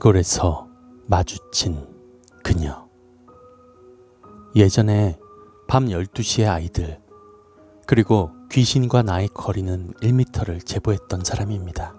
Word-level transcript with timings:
시골에서 0.00 0.66
마주친 1.08 1.86
그녀. 2.42 2.88
예전에 4.56 5.18
밤 5.68 5.86
12시에 5.86 6.48
아이들, 6.48 7.00
그리고 7.86 8.30
귀신과 8.50 9.02
나의 9.02 9.28
거리는 9.28 9.92
1미터를 10.00 10.64
제보했던 10.64 11.22
사람입니다. 11.22 11.94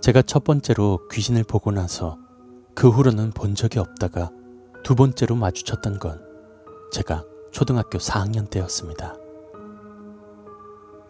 제가 0.00 0.22
첫 0.22 0.44
번째로 0.44 1.06
귀신을 1.12 1.44
보고 1.44 1.70
나서 1.70 2.18
그 2.74 2.88
후로는 2.88 3.32
본 3.32 3.54
적이 3.54 3.80
없다가 3.80 4.30
두 4.82 4.94
번째로 4.94 5.36
마주쳤던 5.36 5.98
건 5.98 6.22
제가 6.90 7.24
초등학교 7.52 7.98
4학년 7.98 8.48
때였습니다. 8.48 9.14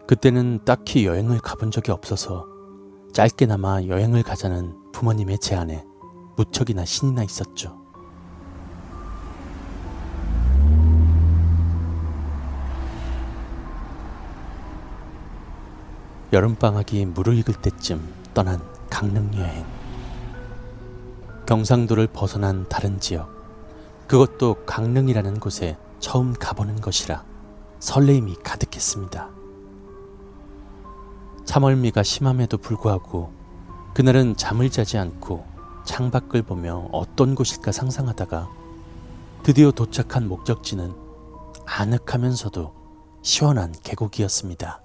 그때는 0.07 0.59
딱히 0.65 1.05
여행을 1.05 1.39
가본 1.39 1.71
적이 1.71 1.91
없어서 1.91 2.47
짧게나마 3.13 3.83
여행을 3.83 4.23
가자는 4.23 4.84
부모님의 4.95 5.39
제안에 5.39 5.85
무척이나 6.37 6.85
신이 6.85 7.11
나 7.11 7.21
있었죠. 7.21 7.77
여름방학이 16.31 17.07
무르익을 17.07 17.55
때쯤 17.55 18.13
떠난 18.33 18.61
강릉 18.89 19.33
여행. 19.35 19.65
경상도를 21.45 22.07
벗어난 22.07 22.65
다른 22.69 23.01
지역, 23.01 23.29
그것도 24.07 24.63
강릉이라는 24.65 25.41
곳에 25.41 25.77
처음 25.99 26.31
가보는 26.31 26.79
것이라 26.79 27.25
설레임이 27.79 28.35
가득했습니다. 28.35 29.29
참얼미가 31.43 32.01
심함에도 32.01 32.57
불구하고 32.57 33.44
그날은 33.95 34.35
잠을 34.35 34.69
자지 34.69 34.97
않고 34.97 35.45
창밖을 35.85 36.41
보며 36.41 36.89
어떤 36.91 37.33
곳일까 37.33 37.71
상상하다가 37.71 38.49
드디어 39.41 39.71
도착한 39.71 40.27
목적지는 40.27 40.93
아늑하면서도 41.65 42.73
시원한 43.21 43.73
계곡이었습니다. 43.83 44.81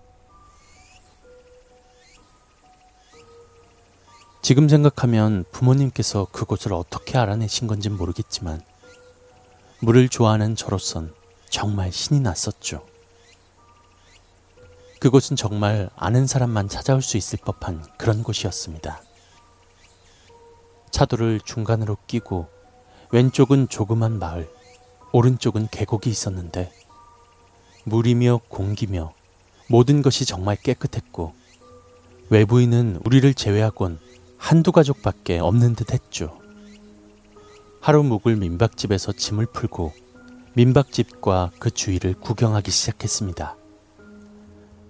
지금 4.43 4.69
생각하면 4.69 5.45
부모님께서 5.51 6.29
그곳을 6.31 6.73
어떻게 6.73 7.19
알아내신 7.19 7.67
건지 7.67 7.91
모르겠지만 7.91 8.61
물을 9.81 10.09
좋아하는 10.09 10.55
저로선 10.55 11.13
정말 11.49 11.91
신이 11.91 12.21
났었죠. 12.21 12.87
그곳은 15.01 15.35
정말 15.35 15.89
아는 15.97 16.27
사람만 16.27 16.69
찾아올 16.69 17.01
수 17.01 17.17
있을 17.17 17.39
법한 17.43 17.83
그런 17.97 18.23
곳이었습니다. 18.23 19.03
차도를 20.91 21.41
중간으로 21.43 21.97
끼고 22.07 22.47
왼쪽은 23.11 23.69
조그만 23.71 24.19
마을, 24.19 24.47
오른쪽은 25.13 25.69
계곡이 25.71 26.11
있었는데 26.11 26.71
물이며 27.85 28.43
공기며 28.49 29.15
모든 29.69 30.03
것이 30.03 30.27
정말 30.27 30.57
깨끗했고 30.57 31.33
외부인은 32.29 33.01
우리를 33.07 33.33
제외하곤 33.33 33.99
한두 34.37 34.71
가족밖에 34.71 35.39
없는 35.39 35.77
듯 35.77 35.95
했죠. 35.95 36.39
하루 37.81 38.03
묵을 38.03 38.37
민박집에서 38.37 39.13
짐을 39.13 39.47
풀고 39.47 39.95
민박집과 40.53 41.53
그 41.59 41.71
주위를 41.71 42.13
구경하기 42.21 42.71
시작했습니다. 42.71 43.60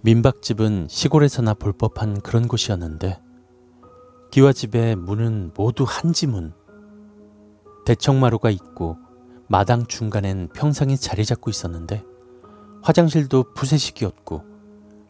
민박집은 0.03 0.87
시골에서나 0.89 1.53
볼 1.53 1.75
법한 1.75 2.23
그런 2.23 2.49
곳이었는데 2.49 3.21
기와집의 4.31 4.97
문은 4.97 5.53
모두 5.55 5.85
한지문. 5.87 6.55
대청마루가 7.85 8.49
있고 8.49 8.97
마당 9.47 9.85
중간엔 9.87 10.49
평상이 10.55 10.97
자리 10.97 11.27
잡고 11.27 11.51
있었는데 11.51 12.03
화장실도 12.83 13.53
푸세식이었고 13.53 14.43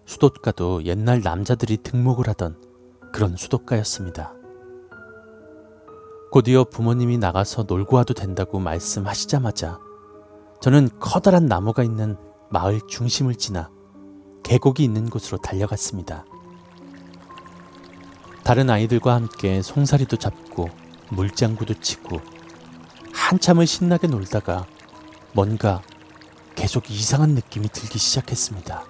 수도가도 0.06 0.84
옛날 0.86 1.20
남자들이 1.20 1.76
등목을 1.76 2.26
하던 2.30 2.60
그런 3.12 3.36
수도가였습니다. 3.36 4.34
곧이어 6.32 6.64
부모님이 6.64 7.18
나가서 7.18 7.64
놀고 7.68 7.94
와도 7.94 8.12
된다고 8.14 8.58
말씀하시자마자 8.58 9.78
저는 10.60 10.88
커다란 10.98 11.46
나무가 11.46 11.84
있는 11.84 12.16
마을 12.48 12.80
중심을 12.88 13.36
지나 13.36 13.70
계곡이 14.42 14.82
있는 14.84 15.08
곳으로 15.10 15.38
달려갔습니다. 15.38 16.26
다른 18.42 18.70
아이들과 18.70 19.14
함께 19.14 19.62
송사리도 19.62 20.16
잡고 20.16 20.70
물장구도 21.10 21.80
치고 21.80 22.20
한참을 23.12 23.66
신나게 23.66 24.06
놀다가 24.06 24.66
뭔가 25.32 25.84
계속 26.54 26.90
이상한 26.90 27.30
느낌이 27.30 27.68
들기 27.68 27.98
시작했습니다. 27.98 28.86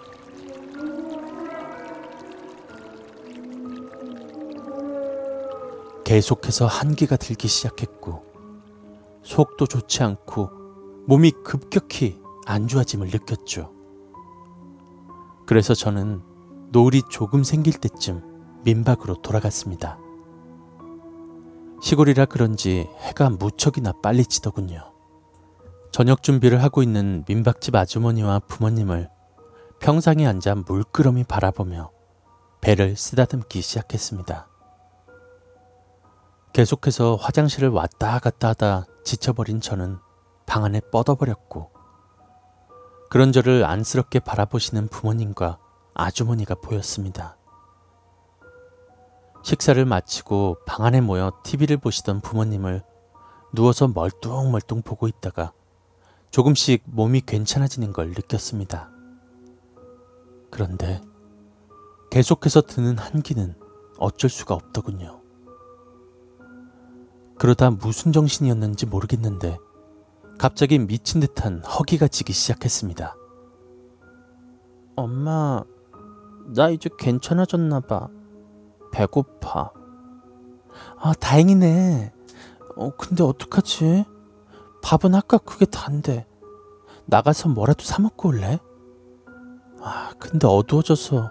계속해서 6.05 6.67
한기가 6.67 7.17
들기 7.17 7.47
시작했고 7.47 8.25
속도 9.23 9.67
좋지 9.67 10.03
않고 10.03 10.51
몸이 11.07 11.33
급격히 11.45 12.21
안 12.47 12.67
좋아짐을 12.67 13.09
느꼈죠. 13.09 13.80
그래서 15.51 15.75
저는 15.75 16.23
노을이 16.71 17.03
조금 17.11 17.43
생길 17.43 17.73
때쯤 17.73 18.61
민박으로 18.63 19.17
돌아갔습니다. 19.21 19.99
시골이라 21.83 22.27
그런지 22.27 22.89
해가 22.99 23.31
무척이나 23.31 23.91
빨리 24.01 24.25
지더군요. 24.25 24.93
저녁 25.91 26.23
준비를 26.23 26.63
하고 26.63 26.85
있는 26.85 27.25
민박집 27.27 27.75
아주머니와 27.75 28.39
부모님을 28.47 29.11
평상에 29.81 30.25
앉아 30.25 30.55
물끄러미 30.69 31.25
바라보며 31.25 31.91
배를 32.61 32.95
쓰다듬기 32.95 33.61
시작했습니다. 33.61 34.47
계속해서 36.53 37.17
화장실을 37.17 37.71
왔다 37.71 38.21
갔다 38.21 38.51
하다 38.51 38.85
지쳐버린 39.05 39.61
저는 39.61 39.99
방 40.47 40.63
안에 40.63 40.81
뻗어버렸고 40.93 41.80
그런 43.11 43.33
저를 43.33 43.65
안쓰럽게 43.65 44.21
바라보시는 44.21 44.87
부모님과 44.87 45.59
아주머니가 45.95 46.55
보였습니다. 46.55 47.37
식사를 49.43 49.85
마치고 49.85 50.59
방 50.65 50.87
안에 50.87 51.01
모여 51.01 51.33
TV를 51.43 51.79
보시던 51.79 52.21
부모님을 52.21 52.85
누워서 53.53 53.89
멀뚱멀뚱 53.89 54.83
보고 54.83 55.09
있다가 55.09 55.53
조금씩 56.31 56.85
몸이 56.87 57.23
괜찮아지는 57.23 57.93
걸 57.93 58.11
느꼈습니다. 58.11 58.91
그런데 60.53 61.01
계속해서 62.11 62.61
드는 62.61 62.97
한기는 62.97 63.57
어쩔 63.99 64.31
수가 64.31 64.55
없더군요. 64.55 65.21
그러다 67.39 67.71
무슨 67.71 68.13
정신이었는지 68.13 68.87
모르겠는데 68.87 69.59
갑자기 70.41 70.79
미친 70.79 71.21
듯한 71.21 71.63
허기가 71.67 72.09
지기 72.09 72.33
시작했습니다. 72.33 73.15
엄마, 74.97 75.63
나 76.55 76.71
이제 76.71 76.89
괜찮아졌나 76.99 77.81
봐. 77.81 78.09
배고파. 78.91 79.71
아, 80.97 81.13
다행이네. 81.21 82.15
어, 82.77 82.91
근데 82.97 83.23
어떡하지? 83.23 84.07
밥은 84.83 85.15
아까 85.15 85.37
그게 85.37 85.67
단데. 85.67 86.27
나가서 87.05 87.51
뭐라도 87.51 87.85
사먹고 87.85 88.31
올래? 88.31 88.59
아, 89.83 90.13
근데 90.19 90.47
어두워져서 90.47 91.31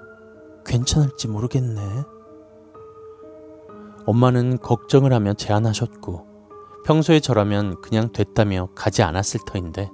괜찮을지 0.68 1.30
모르겠네. 1.30 1.82
엄마는 4.06 4.60
걱정을 4.60 5.14
하며 5.14 5.34
제안하셨고, 5.34 6.29
평소에 6.86 7.20
저라면 7.20 7.82
그냥 7.82 8.12
됐다며 8.12 8.70
가지 8.76 9.04
않았을 9.04 9.42
터인데 9.46 9.92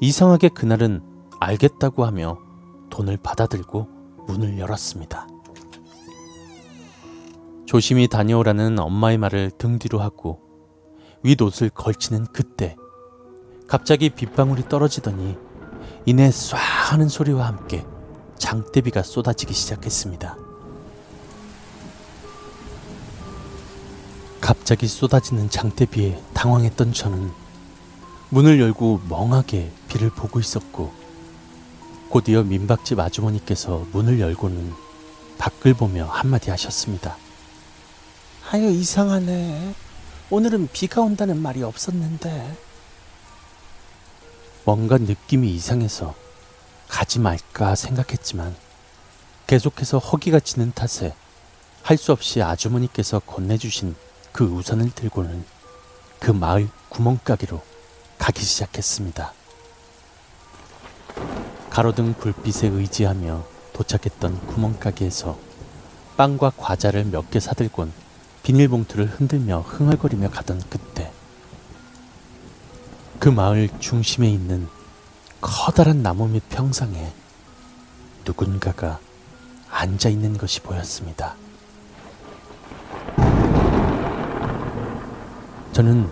이상하게 0.00 0.50
그날은 0.50 1.02
알겠다고 1.40 2.04
하며 2.04 2.38
돈을 2.90 3.18
받아들고 3.22 3.88
문을 4.26 4.58
열었습니다. 4.58 5.26
조심히 7.66 8.08
다녀오라는 8.08 8.78
엄마의 8.78 9.18
말을 9.18 9.50
등 9.50 9.78
뒤로 9.78 9.98
하고 9.98 10.40
윗옷을 11.22 11.70
걸치는 11.70 12.26
그때 12.32 12.76
갑자기 13.66 14.08
빗방울이 14.08 14.68
떨어지더니 14.68 15.36
이내 16.06 16.30
쏴 16.30 16.56
하는 16.56 17.08
소리와 17.08 17.46
함께 17.46 17.84
장대비가 18.38 19.02
쏟아지기 19.02 19.52
시작했습니다. 19.52 20.47
갑자기 24.48 24.88
쏟아지는 24.88 25.50
장대비에 25.50 26.18
당황했던 26.32 26.94
저는 26.94 27.30
문을 28.30 28.58
열고 28.58 29.02
멍하게 29.06 29.70
비를 29.88 30.08
보고 30.08 30.40
있었고 30.40 30.90
곧이어 32.08 32.44
민박집 32.44 32.98
아주머니께서 32.98 33.86
문을 33.92 34.20
열고는 34.20 34.72
밖을 35.36 35.74
보며 35.74 36.06
한마디 36.06 36.48
하셨습니다. 36.48 37.18
아유, 38.50 38.70
이상하네. 38.70 39.74
오늘은 40.30 40.70
비가 40.72 41.02
온다는 41.02 41.42
말이 41.42 41.62
없었는데. 41.62 42.56
뭔가 44.64 44.96
느낌이 44.96 45.50
이상해서 45.50 46.14
가지 46.88 47.18
말까 47.18 47.74
생각했지만 47.74 48.56
계속해서 49.46 49.98
허기가 49.98 50.40
지는 50.40 50.72
탓에 50.74 51.14
할 51.82 51.98
수 51.98 52.12
없이 52.12 52.42
아주머니께서 52.42 53.18
건네주신 53.20 54.07
그 54.38 54.44
우산을 54.44 54.92
들고는 54.92 55.44
그 56.20 56.30
마을 56.30 56.68
구멍가게로 56.90 57.60
가기 58.18 58.40
시작했습니다. 58.44 59.32
가로등 61.70 62.14
불빛에 62.14 62.68
의지하며 62.68 63.44
도착했던 63.72 64.46
구멍가게에서 64.46 65.36
빵과 66.16 66.52
과자를 66.56 67.06
몇 67.06 67.32
개 67.32 67.40
사들곤 67.40 67.92
비닐봉투를 68.44 69.06
흔들며 69.06 69.62
흥얼거리며 69.62 70.30
가던 70.30 70.62
그때 70.70 71.10
그 73.18 73.28
마을 73.28 73.68
중심에 73.80 74.30
있는 74.30 74.68
커다란 75.40 76.04
나무 76.04 76.28
밑 76.28 76.48
평상에 76.48 77.12
누군가가 78.24 79.00
앉아 79.68 80.10
있는 80.10 80.38
것이 80.38 80.60
보였습니다. 80.60 81.34
저는 85.78 86.10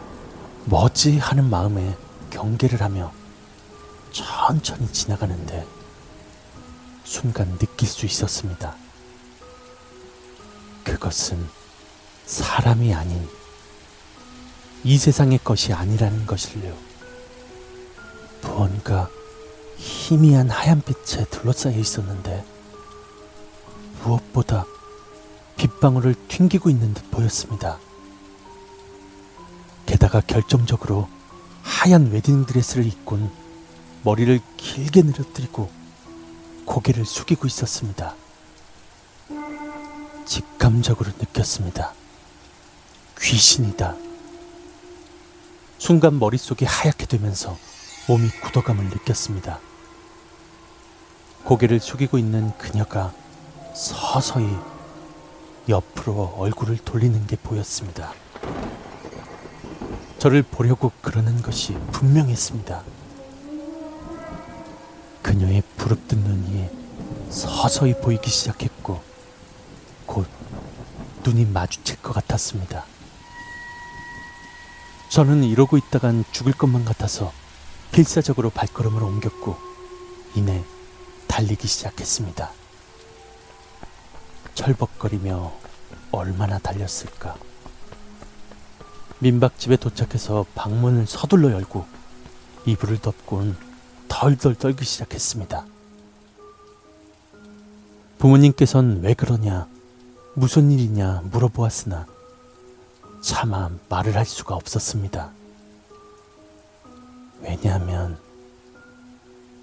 뭐지 0.66 1.18
하는 1.18 1.50
마음에 1.50 1.98
경계를 2.30 2.82
하며 2.82 3.12
천천히 4.12 4.86
지나가는데 4.92 5.66
순간 7.02 7.58
느낄 7.58 7.88
수 7.88 8.06
있었습니다. 8.06 8.76
그것은 10.84 11.44
사람이 12.26 12.94
아닌 12.94 13.28
이 14.84 14.96
세상의 14.96 15.40
것이 15.42 15.72
아니라는 15.72 16.26
것을요. 16.26 16.72
무언가 18.42 19.10
희미한 19.78 20.48
하얀빛에 20.48 21.24
둘러싸여 21.24 21.76
있었는데 21.76 22.44
무엇보다 24.04 24.64
빗방울을 25.56 26.14
튕기고 26.28 26.70
있는 26.70 26.94
듯 26.94 27.10
보였습니다. 27.10 27.80
게다가 30.06 30.20
결정적으로 30.20 31.08
하얀 31.62 32.10
웨딩드레스를 32.10 32.86
입곤 32.86 33.30
머리를 34.02 34.40
길게 34.56 35.02
늘어뜨리고 35.02 35.70
고개를 36.64 37.04
숙이고 37.04 37.46
있었습니다. 37.46 38.14
직감적으로 40.24 41.10
느꼈습니다. 41.18 41.92
귀신이다. 43.20 43.96
순간 45.78 46.18
머릿속이 46.18 46.64
하얗게 46.64 47.06
되면서 47.06 47.56
몸이 48.08 48.28
굳어감을 48.42 48.84
느꼈습니다. 48.84 49.58
고개를 51.44 51.80
숙이고 51.80 52.18
있는 52.18 52.56
그녀가 52.58 53.12
서서히 53.74 54.56
옆으로 55.68 56.34
얼굴을 56.38 56.78
돌리는 56.78 57.26
게 57.26 57.36
보였습니다. 57.36 58.12
저를 60.26 60.42
보려고 60.42 60.90
그러는 61.02 61.40
것이 61.40 61.72
분명했습니다. 61.92 62.82
그녀의 65.22 65.62
부릅뜬 65.76 66.18
눈이 66.18 66.68
서서히 67.30 67.94
보이기 68.00 68.28
시작했고 68.28 69.00
곧 70.04 70.26
눈이 71.24 71.44
마주칠 71.44 72.02
것 72.02 72.12
같았습니다. 72.12 72.84
저는 75.10 75.44
이러고 75.44 75.76
있다간 75.76 76.24
죽을 76.32 76.52
것만 76.52 76.84
같아서 76.84 77.32
필사적으로 77.92 78.50
발걸음을 78.50 79.00
옮겼고 79.04 79.56
이내 80.34 80.64
달리기 81.28 81.68
시작했습니다. 81.68 82.50
철벅거리며 84.56 85.52
얼마나 86.10 86.58
달렸을까. 86.58 87.45
민박집에 89.18 89.76
도착해서 89.76 90.46
방문을 90.54 91.06
서둘러 91.06 91.52
열고 91.52 91.86
이불을 92.66 92.98
덮곤 92.98 93.56
덜덜 94.08 94.54
떨기 94.54 94.84
시작했습니다. 94.84 95.64
부모님께선 98.18 99.00
왜 99.02 99.14
그러냐, 99.14 99.66
무슨 100.34 100.70
일이냐 100.70 101.22
물어보았으나 101.30 102.06
차마 103.22 103.70
말을 103.88 104.16
할 104.16 104.24
수가 104.24 104.54
없었습니다. 104.54 105.30
왜냐하면 107.40 108.18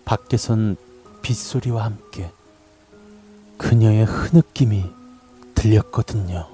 밖에선 0.06 0.78
빗소리와 1.22 1.86
함께 1.86 2.32
그녀의 3.58 4.06
흐느낌이 4.06 4.86
들렸거든요. 5.56 6.53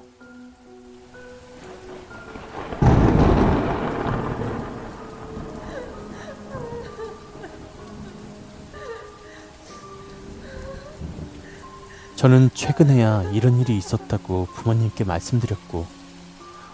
저는 12.20 12.50
최근에야 12.52 13.30
이런 13.32 13.58
일이 13.60 13.78
있었다고 13.78 14.48
부모님께 14.52 15.04
말씀드렸고 15.04 15.86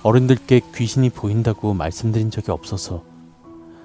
어른들께 0.03 0.61
귀신이 0.75 1.09
보인다고 1.09 1.73
말씀드린 1.73 2.33
적이 2.33 2.51
없어서 2.51 3.05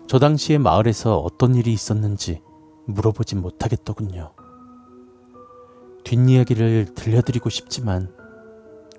저 0.07 0.17
당시에 0.17 0.57
마을에서 0.57 1.19
어떤 1.19 1.53
일이 1.53 1.71
있었는지 1.71 2.41
물어보진 2.87 3.41
못하겠더군요. 3.41 4.31
뒷이야기를 6.03 6.95
들려드리고 6.95 7.51
싶지만 7.51 8.11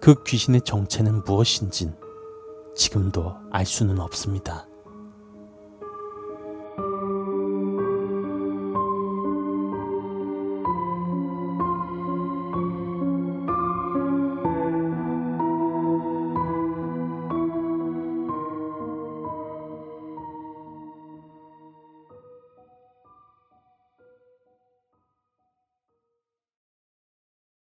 그 0.00 0.22
귀신의 0.22 0.60
정체는 0.60 1.24
무엇인진 1.24 1.96
지금도 2.76 3.34
알 3.50 3.66
수는 3.66 3.98
없습니다. 3.98 4.68